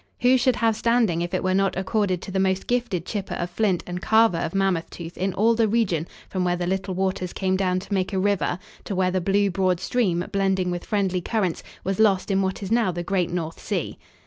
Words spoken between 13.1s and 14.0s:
North Sea?